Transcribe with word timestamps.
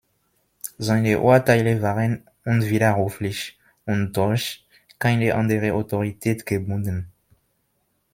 Seine 0.79 1.19
Urteile 1.19 1.83
waren 1.83 2.23
unwiderruflich 2.43 3.59
und 3.85 4.13
durch 4.17 4.65
keine 4.97 5.35
andere 5.35 5.75
Autorität 5.75 6.43
gebunden. 6.47 7.11